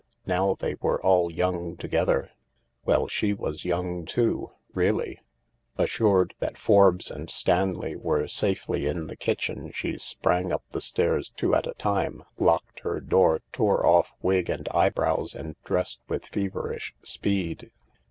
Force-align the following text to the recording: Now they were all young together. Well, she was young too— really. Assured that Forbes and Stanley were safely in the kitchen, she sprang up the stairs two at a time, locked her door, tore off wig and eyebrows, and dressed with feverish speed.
Now 0.25 0.55
they 0.55 0.73
were 0.81 0.99
all 1.03 1.31
young 1.31 1.77
together. 1.77 2.31
Well, 2.85 3.07
she 3.07 3.35
was 3.35 3.65
young 3.65 4.03
too— 4.03 4.49
really. 4.73 5.19
Assured 5.77 6.33
that 6.39 6.57
Forbes 6.57 7.11
and 7.11 7.29
Stanley 7.29 7.95
were 7.95 8.27
safely 8.27 8.87
in 8.87 9.05
the 9.05 9.15
kitchen, 9.15 9.71
she 9.71 9.99
sprang 9.99 10.51
up 10.51 10.63
the 10.71 10.81
stairs 10.81 11.29
two 11.29 11.53
at 11.53 11.67
a 11.67 11.75
time, 11.75 12.23
locked 12.39 12.79
her 12.79 12.99
door, 12.99 13.41
tore 13.51 13.85
off 13.85 14.11
wig 14.23 14.49
and 14.49 14.67
eyebrows, 14.71 15.35
and 15.35 15.55
dressed 15.63 15.99
with 16.07 16.25
feverish 16.25 16.95
speed. 17.03 17.69